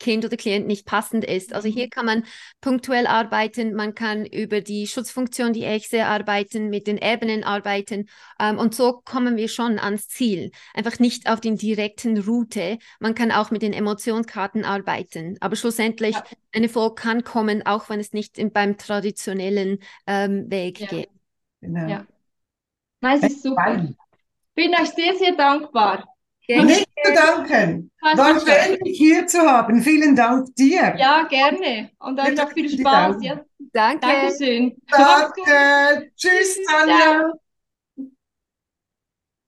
Kind 0.00 0.24
oder 0.24 0.36
Klient 0.36 0.66
nicht 0.66 0.86
passend 0.86 1.24
ist. 1.24 1.52
Also 1.52 1.68
hier 1.68 1.86
mhm. 1.86 1.90
kann 1.90 2.06
man 2.06 2.24
punktuell 2.60 3.06
arbeiten, 3.06 3.74
man 3.74 3.94
kann 3.94 4.26
über 4.26 4.60
die 4.60 4.88
Schutzfunktion, 4.88 5.52
die 5.52 5.64
Echse 5.64 6.06
arbeiten, 6.06 6.68
mit 6.68 6.88
den 6.88 6.98
Ebenen 6.98 7.44
arbeiten 7.44 8.08
ähm, 8.40 8.58
und 8.58 8.74
so 8.74 9.00
kommen 9.04 9.36
wir 9.36 9.48
schon 9.48 9.78
ans 9.78 10.08
Ziel. 10.08 10.50
Einfach 10.74 10.98
nicht 10.98 11.30
auf 11.30 11.40
den 11.40 11.56
direkten 11.56 12.18
Route. 12.18 12.78
Man 12.98 13.14
kann 13.14 13.30
auch 13.30 13.52
mit 13.52 13.62
den 13.62 13.72
Emotionskarten 13.72 14.64
arbeiten, 14.64 15.36
aber 15.40 15.54
schlussendlich 15.54 16.16
ja. 16.16 16.24
ein 16.52 16.64
Erfolg 16.64 16.98
kann 16.98 17.22
kommen, 17.22 17.64
auch 17.64 17.88
wenn 17.88 18.00
es 18.00 18.12
nicht 18.12 18.36
in, 18.36 18.50
beim 18.50 18.76
traditionellen 18.78 19.78
ähm, 20.08 20.50
Weg 20.50 20.80
ja. 20.80 20.86
geht. 20.88 21.08
Genau. 21.60 21.88
Ja. 21.88 22.06
Nein, 23.00 23.18
es 23.22 23.32
ist 23.32 23.42
super. 23.42 23.82
Ich 23.82 24.54
bin 24.54 24.74
euch 24.74 24.90
sehr, 24.90 25.14
sehr 25.16 25.32
dankbar. 25.32 26.04
Nicht 26.48 26.88
zu 27.04 27.12
danken. 27.12 27.90
War 28.00 28.40
schön, 28.40 28.78
dich 28.84 28.98
hier 28.98 29.26
zu 29.26 29.38
haben. 29.40 29.80
Vielen 29.82 30.16
Dank 30.16 30.54
dir. 30.56 30.96
Ja, 30.98 31.22
gerne. 31.28 31.90
Und 32.00 32.18
euch 32.18 32.36
noch 32.36 32.52
viel 32.52 32.68
Spaß. 32.68 33.16
Ja. 33.20 33.40
Danke. 33.72 34.00
Dankeschön. 34.00 34.76
Danke. 34.90 36.10
Tschüss, 36.16 36.58
Tanja. 36.66 37.32